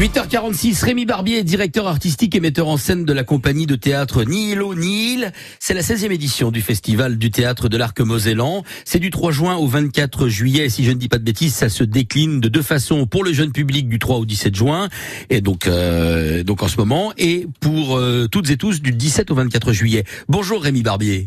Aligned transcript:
8h46, 0.00 0.84
Rémi 0.84 1.06
Barbier, 1.06 1.44
directeur 1.44 1.86
artistique 1.86 2.34
et 2.34 2.40
metteur 2.40 2.66
en 2.66 2.76
scène 2.76 3.04
de 3.04 3.12
la 3.12 3.22
compagnie 3.22 3.66
de 3.66 3.76
théâtre 3.76 4.24
Nihilo 4.24 4.74
Nihil. 4.74 5.32
C'est 5.60 5.72
la 5.72 5.82
16e 5.82 6.10
édition 6.10 6.50
du 6.50 6.62
Festival 6.62 7.16
du 7.16 7.30
théâtre 7.30 7.68
de 7.68 7.76
l'Arc 7.76 8.00
Mosellan. 8.00 8.64
C'est 8.84 8.98
du 8.98 9.10
3 9.10 9.30
juin 9.30 9.54
au 9.54 9.68
24 9.68 10.26
juillet. 10.26 10.68
Si 10.68 10.82
je 10.82 10.90
ne 10.90 10.96
dis 10.96 11.08
pas 11.08 11.18
de 11.18 11.22
bêtises, 11.22 11.54
ça 11.54 11.68
se 11.68 11.84
décline 11.84 12.40
de 12.40 12.48
deux 12.48 12.62
façons 12.62 13.06
pour 13.06 13.22
le 13.22 13.32
jeune 13.32 13.52
public 13.52 13.88
du 13.88 14.00
3 14.00 14.16
au 14.16 14.26
17 14.26 14.56
juin, 14.56 14.88
et 15.30 15.40
donc, 15.40 15.68
euh, 15.68 16.42
donc 16.42 16.64
en 16.64 16.68
ce 16.68 16.76
moment, 16.76 17.12
et 17.16 17.46
pour 17.60 17.96
euh, 17.96 18.26
toutes 18.26 18.50
et 18.50 18.56
tous 18.56 18.82
du 18.82 18.90
17 18.90 19.30
au 19.30 19.36
24 19.36 19.72
juillet. 19.72 20.02
Bonjour 20.28 20.60
Rémi 20.60 20.82
Barbier. 20.82 21.26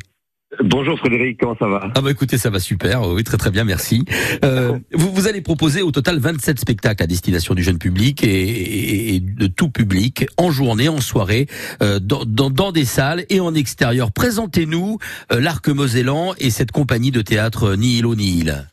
Bonjour 0.63 0.97
Frédéric, 0.99 1.39
comment 1.39 1.55
ça 1.57 1.67
va? 1.67 1.91
Ah 1.95 2.01
bah 2.01 2.11
écoutez, 2.11 2.37
ça 2.37 2.49
va 2.49 2.59
super, 2.59 3.07
oui 3.07 3.23
très 3.23 3.37
très 3.37 3.51
bien, 3.51 3.63
merci. 3.63 4.03
Euh, 4.43 4.77
vous, 4.93 5.11
vous 5.11 5.27
allez 5.27 5.41
proposer 5.41 5.81
au 5.81 5.91
total 5.91 6.19
27 6.19 6.59
spectacles 6.59 7.03
à 7.03 7.07
destination 7.07 7.53
du 7.53 7.63
jeune 7.63 7.77
public 7.77 8.23
et, 8.23 9.15
et 9.15 9.19
de 9.19 9.47
tout 9.47 9.69
public, 9.69 10.25
en 10.37 10.49
journée, 10.51 10.89
en 10.89 10.99
soirée, 10.99 11.47
euh, 11.81 11.99
dans, 11.99 12.23
dans, 12.25 12.49
dans, 12.49 12.71
des 12.71 12.85
salles 12.85 13.25
et 13.29 13.39
en 13.39 13.53
extérieur. 13.53 14.11
Présentez-nous 14.11 14.97
euh, 15.31 15.39
l'Arc 15.39 15.67
Mosellan 15.67 16.33
et 16.39 16.49
cette 16.49 16.71
compagnie 16.71 17.11
de 17.11 17.21
théâtre 17.21 17.75
Nihilo 17.75 18.15
Nihil. 18.15 18.67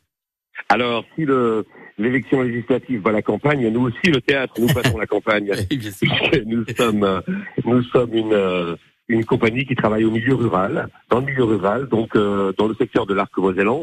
Alors, 0.69 1.05
si 1.15 1.25
le, 1.25 1.65
l'élection 1.97 2.41
législative 2.41 3.01
va 3.01 3.11
la 3.11 3.21
campagne, 3.21 3.67
nous 3.69 3.81
aussi 3.81 4.11
le 4.11 4.21
théâtre, 4.21 4.53
nous 4.59 4.67
passons 4.67 4.97
la 4.97 5.05
campagne. 5.05 5.51
nous 6.45 6.65
sommes, 6.75 7.03
euh, 7.03 7.21
nous 7.63 7.83
sommes 7.83 8.13
une 8.13 8.33
euh, 8.33 8.75
une 9.07 9.25
compagnie 9.25 9.65
qui 9.65 9.75
travaille 9.75 10.05
au 10.05 10.11
milieu 10.11 10.35
rural, 10.35 10.87
dans 11.09 11.19
le 11.19 11.25
milieu 11.25 11.43
rural, 11.43 11.87
donc 11.87 12.15
euh, 12.15 12.53
dans 12.57 12.67
le 12.67 12.75
secteur 12.75 13.05
de 13.05 13.13
l'arc 13.13 13.35
mosellan 13.37 13.79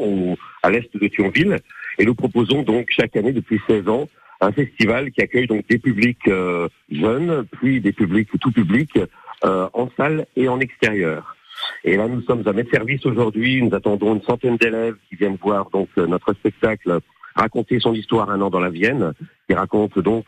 à 0.61 0.69
l'est 0.69 0.95
de 0.95 1.07
Thionville. 1.07 1.59
Et 1.97 2.05
nous 2.05 2.15
proposons 2.15 2.63
donc 2.63 2.87
chaque 2.89 3.15
année 3.15 3.31
depuis 3.31 3.61
16 3.67 3.87
ans 3.87 4.07
un 4.41 4.51
festival 4.51 5.11
qui 5.11 5.21
accueille 5.21 5.47
donc 5.47 5.65
des 5.67 5.77
publics 5.77 6.27
euh, 6.27 6.67
jeunes, 6.91 7.45
puis 7.51 7.79
des 7.79 7.93
publics 7.93 8.27
tout 8.41 8.51
publics 8.51 8.99
euh, 9.45 9.69
en 9.73 9.89
salle 9.95 10.25
et 10.35 10.49
en 10.49 10.59
extérieur. 10.59 11.37
Et 11.85 11.95
là, 11.95 12.09
nous 12.09 12.21
sommes 12.23 12.45
à 12.45 12.51
mettre 12.51 12.71
service 12.71 13.05
aujourd'hui. 13.05 13.61
Nous 13.61 13.73
attendons 13.73 14.15
une 14.15 14.21
centaine 14.23 14.57
d'élèves 14.57 14.95
qui 15.07 15.15
viennent 15.15 15.37
voir 15.41 15.69
donc 15.69 15.87
notre 15.95 16.33
spectacle 16.33 16.99
raconter 17.35 17.79
son 17.79 17.93
histoire 17.93 18.29
un 18.29 18.41
an 18.41 18.49
dans 18.49 18.59
la 18.59 18.69
Vienne, 18.69 19.13
qui 19.47 19.55
raconte 19.55 19.97
donc 19.99 20.25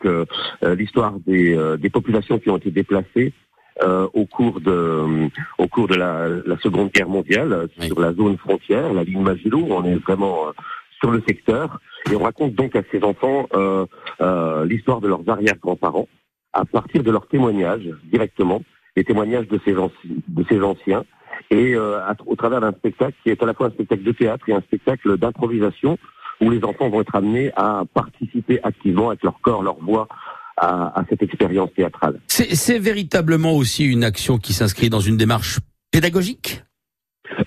l'histoire 0.62 1.12
des, 1.26 1.56
des 1.78 1.90
populations 1.90 2.38
qui 2.38 2.48
ont 2.48 2.56
été 2.56 2.70
déplacées 2.70 3.32
euh, 3.82 4.08
au 4.14 4.24
cours 4.26 4.60
de 4.60 5.28
au 5.58 5.68
cours 5.68 5.88
de 5.88 5.94
la, 5.94 6.28
la 6.28 6.56
Seconde 6.58 6.90
Guerre 6.90 7.08
mondiale 7.08 7.68
sur 7.80 8.00
la 8.00 8.12
zone 8.12 8.38
frontière, 8.38 8.92
la 8.92 9.04
ligne 9.04 9.22
Maginot. 9.22 9.66
On 9.70 9.84
est 9.84 9.96
vraiment 9.96 10.48
euh, 10.48 10.52
sur 10.98 11.10
le 11.10 11.22
secteur 11.26 11.78
et 12.10 12.16
on 12.16 12.22
raconte 12.22 12.54
donc 12.54 12.74
à 12.74 12.82
ces 12.90 13.02
enfants 13.02 13.46
euh, 13.54 13.86
euh 14.20 14.64
l'histoire 14.64 15.00
de 15.00 15.08
leurs 15.08 15.28
arrière-grands-parents 15.28 16.08
à 16.52 16.64
partir 16.64 17.02
de 17.02 17.10
leurs 17.10 17.28
témoignages 17.28 17.90
directement, 18.04 18.62
les 18.96 19.04
témoignages 19.04 19.48
de 19.48 19.60
ces, 19.64 19.74
de 19.74 20.44
ces 20.48 20.62
anciens 20.62 21.04
et 21.50 21.74
euh, 21.74 22.00
au 22.24 22.34
travers 22.34 22.60
d'un 22.60 22.72
spectacle 22.72 23.14
qui 23.22 23.30
est 23.30 23.42
à 23.42 23.46
la 23.46 23.54
fois 23.54 23.66
un 23.66 23.70
spectacle 23.70 24.02
de 24.02 24.12
théâtre 24.12 24.48
et 24.48 24.52
un 24.52 24.62
spectacle 24.62 25.18
d'improvisation 25.18 25.98
où 26.40 26.50
les 26.50 26.64
enfants 26.64 26.88
vont 26.88 27.00
être 27.00 27.14
amenés 27.14 27.50
à 27.56 27.84
participer 27.92 28.60
activement 28.62 29.08
avec 29.08 29.22
leur 29.22 29.40
corps, 29.40 29.62
leur 29.62 29.76
voix, 29.76 30.08
à, 30.56 30.98
à 30.98 31.04
cette 31.08 31.22
expérience 31.22 31.72
théâtrale. 31.74 32.20
C'est 32.28 32.78
véritablement 32.78 33.52
aussi 33.52 33.84
une 33.84 34.04
action 34.04 34.38
qui 34.38 34.52
s'inscrit 34.52 34.90
dans 34.90 35.00
une 35.00 35.16
démarche 35.16 35.60
pédagogique? 35.90 36.62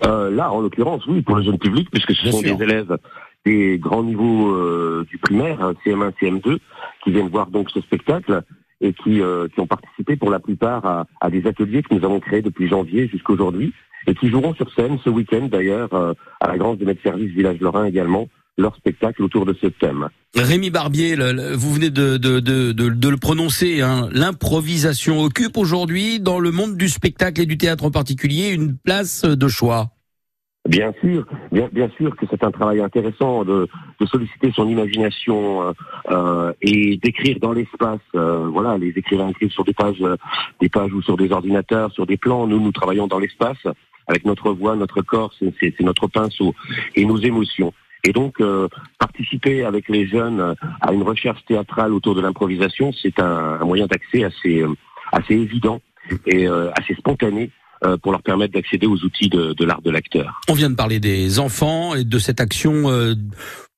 Euh, 0.05 0.29
Là, 0.29 0.51
en 0.51 0.61
l'occurrence, 0.61 1.05
oui, 1.07 1.21
pour 1.21 1.35
le 1.35 1.43
jeune 1.43 1.57
public, 1.57 1.89
puisque 1.91 2.13
ce 2.13 2.31
sont 2.31 2.41
des 2.41 2.63
élèves 2.63 2.97
des 3.45 3.77
grands 3.79 4.03
niveaux 4.03 4.51
euh, 4.51 5.05
du 5.09 5.17
primaire, 5.17 5.73
CM1, 5.85 6.03
hein, 6.03 6.11
CM2, 6.21 6.57
qui 7.03 7.11
viennent 7.11 7.29
voir 7.29 7.47
donc 7.47 7.69
ce 7.71 7.81
spectacle 7.81 8.43
et 8.81 8.93
qui, 8.93 9.21
euh, 9.21 9.47
qui 9.47 9.59
ont 9.59 9.67
participé 9.67 10.15
pour 10.15 10.29
la 10.29 10.39
plupart 10.39 10.85
à, 10.85 11.05
à, 11.21 11.29
des 11.29 11.45
ateliers 11.47 11.83
que 11.83 11.93
nous 11.93 12.03
avons 12.05 12.19
créés 12.19 12.41
depuis 12.41 12.67
janvier 12.67 13.07
jusqu'à 13.07 13.33
aujourd'hui 13.33 13.73
et 14.07 14.15
qui 14.15 14.29
joueront 14.29 14.53
sur 14.53 14.71
scène 14.73 14.97
ce 15.03 15.09
week-end 15.09 15.47
d'ailleurs 15.49 15.93
euh, 15.93 16.13
à 16.39 16.47
la 16.47 16.57
Grange 16.57 16.77
de 16.77 16.85
Maître 16.85 17.01
Service 17.03 17.31
Village 17.31 17.59
Lorrain 17.59 17.85
également 17.85 18.27
leur 18.59 18.75
spectacle 18.75 19.23
autour 19.23 19.45
de 19.45 19.55
ce 19.59 19.67
thème. 19.67 20.09
Rémi 20.35 20.69
Barbier, 20.69 21.15
vous 21.55 21.73
venez 21.73 21.89
de, 21.89 22.17
de, 22.17 22.39
de, 22.39 22.71
de 22.71 23.09
le 23.09 23.17
prononcer, 23.17 23.81
hein. 23.81 24.09
l'improvisation 24.11 25.21
occupe 25.21 25.57
aujourd'hui 25.57 26.19
dans 26.19 26.39
le 26.39 26.51
monde 26.51 26.77
du 26.77 26.89
spectacle 26.89 27.41
et 27.41 27.45
du 27.45 27.57
théâtre 27.57 27.85
en 27.85 27.91
particulier 27.91 28.49
une 28.49 28.77
place 28.77 29.23
de 29.23 29.47
choix. 29.47 29.91
Bien 30.67 30.93
sûr, 31.01 31.25
bien, 31.51 31.69
bien 31.71 31.89
sûr 31.97 32.15
que 32.15 32.25
c'est 32.29 32.43
un 32.43 32.51
travail 32.51 32.81
intéressant 32.81 33.45
de, 33.45 33.67
de 33.99 34.05
solliciter 34.05 34.51
son 34.51 34.67
imagination 34.67 35.63
euh, 35.63 35.71
euh 36.11 36.53
et 36.61 36.97
d'écrire 36.97 37.37
dans 37.39 37.53
l'espace. 37.53 38.01
Euh, 38.13 38.47
voilà, 38.51 38.77
les 38.77 38.89
écrivains 38.89 39.29
écrivent 39.29 39.51
sur 39.51 39.63
des 39.63 39.73
pages, 39.73 40.01
euh, 40.01 40.17
des 40.59 40.69
pages 40.69 40.93
ou 40.93 41.01
sur 41.01 41.15
des 41.15 41.31
ordinateurs, 41.31 41.91
sur 41.93 42.05
des 42.05 42.17
plans. 42.17 42.45
Nous, 42.45 42.59
nous 42.59 42.71
travaillons 42.73 43.07
dans 43.07 43.19
l'espace 43.19 43.65
avec 44.05 44.25
notre 44.25 44.51
voix, 44.51 44.75
notre 44.75 45.01
corps, 45.01 45.33
c'est 45.39 45.79
notre 45.79 46.07
pinceau 46.07 46.53
et 46.95 47.05
nos 47.05 47.17
émotions. 47.17 47.73
Et 48.03 48.13
donc, 48.13 48.39
euh, 48.39 48.67
participer 48.97 49.65
avec 49.65 49.89
les 49.89 50.07
jeunes 50.07 50.39
euh, 50.39 50.53
à 50.81 50.93
une 50.93 51.03
recherche 51.03 51.43
théâtrale 51.45 51.93
autour 51.93 52.15
de 52.15 52.21
l'improvisation, 52.21 52.91
c'est 52.93 53.19
un, 53.19 53.59
un, 53.61 53.65
moyen 53.65 53.87
d'accès 53.87 54.23
assez, 54.23 54.61
euh, 54.61 54.73
assez 55.11 55.33
évident 55.33 55.81
et 56.25 56.47
assez 56.47 56.95
spontané 56.95 57.51
pour 58.01 58.11
leur 58.11 58.23
permettre 58.23 58.53
d'accéder 58.53 58.87
aux 58.87 58.97
outils 59.03 59.29
de, 59.29 59.53
de 59.53 59.65
l'art 59.65 59.81
de 59.83 59.91
l'acteur. 59.91 60.41
On 60.49 60.53
vient 60.53 60.71
de 60.71 60.75
parler 60.75 60.99
des 60.99 61.37
enfants 61.37 61.93
et 61.93 62.03
de 62.03 62.17
cette 62.17 62.41
action 62.41 62.85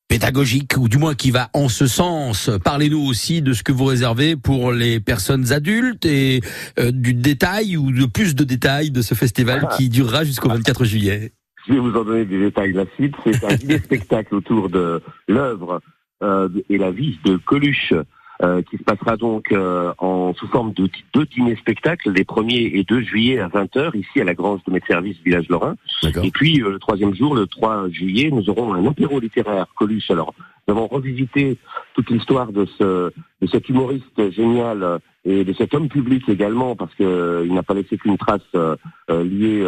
pédagogique, 0.08 0.76
ou 0.78 0.88
du 0.88 0.96
moins 0.96 1.14
qui 1.14 1.30
va 1.30 1.50
en 1.52 1.68
ce 1.68 1.86
sens. 1.86 2.48
Parlez-nous 2.64 3.04
aussi 3.04 3.42
de 3.42 3.52
ce 3.52 3.62
que 3.62 3.70
vous 3.70 3.84
réservez 3.84 4.34
pour 4.34 4.72
les 4.72 4.98
personnes 4.98 5.52
adultes 5.52 6.06
et 6.06 6.40
du 6.78 7.12
détail 7.12 7.76
ou 7.76 7.92
de 7.92 8.06
plus 8.06 8.34
de 8.34 8.44
détails 8.44 8.90
de 8.90 9.02
ce 9.02 9.14
festival 9.14 9.68
qui 9.76 9.90
durera 9.90 10.24
jusqu'au 10.24 10.48
24 10.48 10.84
juillet. 10.86 11.32
Je 11.66 11.74
vais 11.74 11.78
vous 11.78 11.96
en 11.96 12.04
donner 12.04 12.24
des 12.24 12.38
détails 12.38 12.72
la 12.72 12.86
suite. 12.94 13.14
C'est 13.24 13.44
un 13.44 13.54
dîner 13.54 13.78
spectacle 13.78 14.34
autour 14.34 14.68
de 14.68 15.00
l'œuvre 15.28 15.80
euh, 16.22 16.48
et 16.68 16.78
la 16.78 16.90
vie 16.90 17.18
de 17.24 17.36
Coluche 17.36 17.94
euh, 18.42 18.62
qui 18.62 18.76
se 18.78 18.82
passera 18.82 19.16
donc 19.16 19.52
euh, 19.52 19.92
en 19.98 20.34
sous 20.34 20.48
forme 20.48 20.72
de 20.72 20.88
deux 21.14 21.26
dîners 21.26 21.56
spectacles, 21.56 22.10
les 22.10 22.24
1er 22.24 22.76
et 22.76 22.82
2 22.82 23.02
juillet 23.02 23.38
à 23.38 23.48
20h, 23.48 23.96
ici 23.96 24.20
à 24.20 24.24
la 24.24 24.34
Grange 24.34 24.60
de 24.66 24.72
mes 24.72 24.80
services 24.88 25.18
Village 25.24 25.48
Lorrain. 25.48 25.76
Et 26.22 26.30
puis 26.32 26.56
le 26.56 26.78
troisième 26.80 27.14
jour, 27.14 27.36
le 27.36 27.46
3 27.46 27.90
juillet, 27.90 28.30
nous 28.32 28.50
aurons 28.50 28.74
un 28.74 28.84
apéro 28.86 29.20
littéraire 29.20 29.66
Coluche. 29.76 30.10
Alors, 30.10 30.34
nous 30.66 30.74
avons 30.74 30.88
revisité 30.88 31.56
toute 31.94 32.10
l'histoire 32.10 32.52
de 32.52 32.66
ce 32.78 33.12
de 33.40 33.46
cet 33.46 33.68
humoriste 33.68 34.30
génial 34.30 34.98
et 35.24 35.44
de 35.44 35.52
cet 35.52 35.74
homme 35.74 35.88
public 35.88 36.28
également, 36.28 36.74
parce 36.74 36.94
qu'il 36.94 37.06
il 37.44 37.54
n'a 37.54 37.62
pas 37.62 37.74
laissé 37.74 37.96
qu'une 37.96 38.18
trace 38.18 38.42
liée 39.08 39.64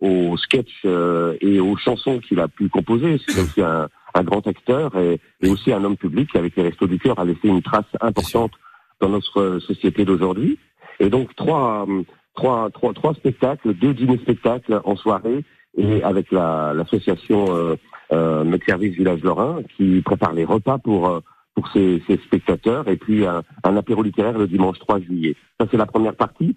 aux 0.00 0.36
sketchs 0.36 0.82
euh, 0.84 1.36
et 1.40 1.60
aux 1.60 1.76
chansons 1.76 2.18
qu'il 2.18 2.40
a 2.40 2.48
pu 2.48 2.68
composer. 2.68 3.18
C'est 3.26 3.40
aussi 3.40 3.62
un, 3.62 3.88
un, 4.14 4.22
grand 4.22 4.46
acteur 4.46 4.96
et, 4.96 5.20
aussi 5.48 5.72
un 5.72 5.82
homme 5.84 5.96
public 5.96 6.30
qui, 6.30 6.38
avec 6.38 6.56
les 6.56 6.64
Restos 6.64 6.86
du 6.86 6.98
Cœur, 6.98 7.18
a 7.18 7.24
laissé 7.24 7.48
une 7.48 7.62
trace 7.62 7.84
importante 8.00 8.52
dans 9.00 9.08
notre 9.08 9.58
société 9.60 10.04
d'aujourd'hui. 10.04 10.58
Et 11.00 11.10
donc 11.10 11.34
trois, 11.36 11.86
trois, 12.34 12.70
trois, 12.70 12.92
trois 12.92 13.14
spectacles, 13.14 13.74
deux 13.74 13.94
dîners 13.94 14.18
spectacles 14.18 14.80
en 14.84 14.96
soirée 14.96 15.44
et 15.76 16.02
avec 16.02 16.30
l'association 16.30 17.46
euh, 17.54 17.76
euh, 18.12 18.58
Service 18.66 18.94
Village 18.94 19.22
Lorrain 19.22 19.60
qui 19.76 20.00
prépare 20.02 20.32
les 20.32 20.44
repas 20.44 20.78
pour 20.78 21.08
euh, 21.08 21.20
pour 21.54 21.68
ses, 21.72 22.02
ses, 22.06 22.18
spectateurs 22.18 22.86
et 22.88 22.98
puis 22.98 23.24
un, 23.24 23.42
un 23.64 23.76
apéro 23.78 24.02
littéraire 24.02 24.36
le 24.36 24.46
dimanche 24.46 24.78
3 24.78 25.00
juillet. 25.00 25.36
Ça 25.58 25.66
c'est 25.70 25.78
la 25.78 25.86
première 25.86 26.14
partie. 26.14 26.56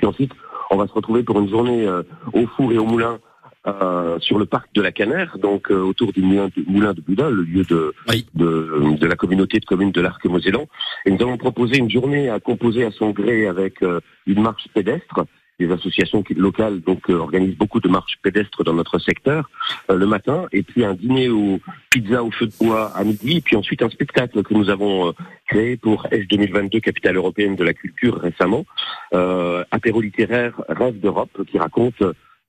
Et 0.00 0.06
puis 0.06 0.06
ensuite, 0.06 0.32
on 0.70 0.76
va 0.76 0.86
se 0.86 0.94
retrouver 0.94 1.22
pour 1.22 1.38
une 1.38 1.50
journée 1.50 1.86
euh, 1.86 2.02
au 2.32 2.46
four 2.46 2.72
et 2.72 2.78
au 2.78 2.86
moulin 2.86 3.18
euh, 3.66 4.18
sur 4.20 4.38
le 4.38 4.46
parc 4.46 4.72
de 4.72 4.80
la 4.80 4.92
Canère, 4.92 5.36
donc 5.36 5.70
euh, 5.70 5.78
autour 5.78 6.14
du 6.14 6.22
moulin 6.22 6.48
de, 6.56 6.64
moulin 6.66 6.94
de 6.94 7.02
Buda, 7.02 7.28
le 7.28 7.42
lieu 7.42 7.64
de, 7.64 7.92
de, 8.34 8.96
de, 8.96 9.06
la 9.06 9.14
communauté 9.14 9.60
de 9.60 9.66
communes 9.66 9.92
de 9.92 10.00
l'Arc 10.00 10.24
Mosellan. 10.24 10.68
Et 11.04 11.10
nous 11.10 11.20
avons 11.20 11.36
proposé 11.36 11.76
une 11.76 11.90
journée 11.90 12.30
à 12.30 12.40
composer 12.40 12.82
à 12.86 12.90
son 12.92 13.10
gré 13.10 13.46
avec 13.46 13.84
une 14.26 14.40
marche 14.40 14.68
pédestre. 14.72 15.26
Des 15.60 15.70
associations 15.70 16.24
locales 16.36 16.80
donc 16.80 17.10
euh, 17.10 17.18
organisent 17.18 17.56
beaucoup 17.56 17.80
de 17.80 17.88
marches 17.88 18.16
pédestres 18.22 18.64
dans 18.64 18.72
notre 18.72 18.98
secteur 18.98 19.50
euh, 19.90 19.94
le 19.94 20.06
matin, 20.06 20.46
et 20.52 20.62
puis 20.62 20.86
un 20.86 20.94
dîner 20.94 21.28
au 21.28 21.60
pizza 21.90 22.24
au 22.24 22.30
feu 22.30 22.46
de 22.46 22.52
bois 22.58 22.90
à 22.96 23.04
midi, 23.04 23.36
et 23.36 23.40
puis 23.42 23.56
ensuite 23.56 23.82
un 23.82 23.90
spectacle 23.90 24.42
que 24.42 24.54
nous 24.54 24.70
avons 24.70 25.08
euh, 25.08 25.12
créé 25.46 25.76
pour 25.76 26.06
S 26.10 26.26
2022, 26.30 26.80
capitale 26.80 27.16
européenne 27.16 27.56
de 27.56 27.64
la 27.64 27.74
culture 27.74 28.18
récemment, 28.18 28.64
apéro 29.12 30.00
littéraire 30.00 30.60
Rêve 30.68 31.00
d'Europe, 31.00 31.44
qui 31.46 31.58
raconte 31.58 32.02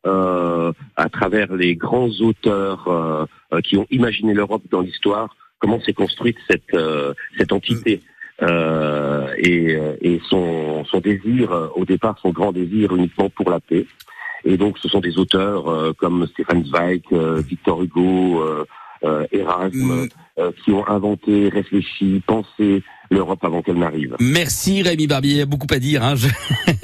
à 0.03 1.09
travers 1.11 1.53
les 1.53 1.75
grands 1.75 2.09
auteurs 2.21 3.27
qui 3.63 3.77
ont 3.77 3.87
imaginé 3.89 4.33
l'Europe 4.33 4.63
dans 4.69 4.81
l'histoire, 4.81 5.35
comment 5.59 5.79
s'est 5.81 5.93
construite 5.93 6.37
cette, 6.47 6.75
cette 7.37 7.51
entité 7.51 8.01
euh, 8.41 9.33
et, 9.37 9.75
euh, 9.75 9.95
et, 10.01 10.19
son, 10.27 10.83
son 10.85 10.99
désir, 10.99 11.51
euh, 11.51 11.67
au 11.75 11.85
départ, 11.85 12.17
son 12.21 12.31
grand 12.31 12.51
désir 12.51 12.95
uniquement 12.95 13.29
pour 13.29 13.51
la 13.51 13.59
paix. 13.59 13.85
Et 14.43 14.57
donc, 14.57 14.79
ce 14.79 14.89
sont 14.89 14.99
des 14.99 15.19
auteurs 15.19 15.93
comme 15.97 16.25
Stefan 16.25 16.65
Zweig, 16.65 17.03
Victor 17.47 17.83
Hugo, 17.83 18.43
Erasme, 19.31 20.07
mm. 20.07 20.41
qui 20.63 20.71
ont 20.71 20.87
inventé, 20.87 21.49
réfléchi, 21.49 22.23
pensé 22.25 22.81
l'Europe 23.11 23.43
avant 23.43 23.61
qu'elle 23.61 23.77
n'arrive. 23.77 24.15
Merci 24.19 24.81
Rémi 24.81 25.05
Barbier, 25.05 25.45
beaucoup 25.45 25.67
à 25.71 25.79
dire. 25.79 26.03
Hein. 26.03 26.15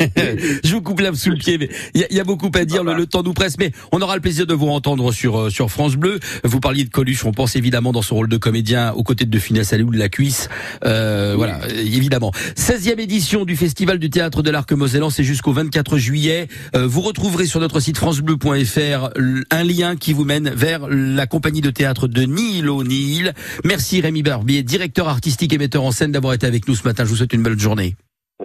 je 0.64 0.72
vous 0.72 0.82
coupe 0.82 1.00
l'âme 1.00 1.16
sous 1.16 1.30
le 1.30 1.38
pied, 1.38 1.58
mais 1.58 1.70
il 1.94 2.06
y, 2.10 2.16
y 2.16 2.20
a 2.20 2.24
beaucoup 2.24 2.52
à 2.54 2.66
dire. 2.66 2.84
Le, 2.84 2.94
le, 2.94 3.06
temps 3.06 3.24
nous 3.24 3.34
presse, 3.34 3.58
mais 3.58 3.72
on 3.92 4.02
aura 4.02 4.16
le 4.16 4.22
plaisir 4.22 4.46
de 4.46 4.54
vous 4.54 4.68
entendre 4.68 5.12
sur 5.12 5.38
euh, 5.40 5.50
sur 5.50 5.70
France 5.70 5.96
Bleu. 5.96 6.20
Vous 6.44 6.60
parliez 6.60 6.84
de 6.84 6.90
Coluche, 6.90 7.26
on 7.26 7.32
pense 7.32 7.56
évidemment 7.56 7.92
dans 7.92 8.02
son 8.02 8.16
rôle 8.16 8.30
de 8.30 8.38
comédien 8.38 8.92
aux 8.94 9.04
côtés 9.04 9.26
de 9.26 9.40
Funès 9.40 9.68
Salou 9.68 9.90
de 9.90 9.98
la 9.98 10.10
Cuisse. 10.10 10.50
Euh, 10.86 11.34
voilà, 11.36 11.60
évidemment. 11.78 12.32
16e 12.56 13.00
édition 13.00 13.46
du 13.46 13.56
Festival 13.56 14.00
du 14.00 14.10
théâtre 14.10 14.42
de 14.42 14.52
l'Arc 14.52 14.72
Mosellan, 14.72 15.10
c'est 15.10 15.24
jusqu'au 15.24 15.54
24 15.54 15.98
juillet. 15.98 16.48
Euh, 16.76 16.88
vous 16.88 17.02
retrouverez 17.02 17.46
sur 17.46 17.60
notre 17.60 17.80
site 17.80 17.98
francebleu.fr 17.98 19.10
un 19.52 19.64
lien 19.64 19.96
qui 19.96 20.14
vous 20.14 20.24
mène 20.26 20.50
vers 20.50 20.88
la 20.90 21.28
compagnie 21.28 21.62
de 21.62 21.70
théâtre 21.70 22.08
de 22.08 22.24
Nil 22.24 22.70
au 22.70 22.84
Nil. 22.84 23.34
Merci 23.64 24.02
Rémi 24.02 24.24
Barbier, 24.24 24.64
directeur 24.64 25.08
artistique 25.08 25.54
et 25.54 25.58
metteur 25.58 25.84
en 25.84 25.92
scène 25.92 26.12
d'avoir 26.12 26.34
été 26.34 26.48
avec 26.48 26.68
nous 26.68 26.76
ce 26.76 26.84
matin. 26.84 27.04
Je 27.04 27.10
vous 27.10 27.18
souhaite 27.18 27.34
une 27.34 27.44
belle 27.44 27.60
journée. 27.60 27.96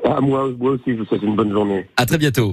Ah, 0.04 0.20
moi, 0.20 0.50
moi 0.58 0.72
aussi, 0.72 0.84
je 0.86 0.94
vous 0.94 1.04
souhaite 1.04 1.22
une 1.22 1.36
bonne 1.36 1.52
journée. 1.52 1.86
À 1.96 2.06
très 2.06 2.18
bientôt. 2.18 2.50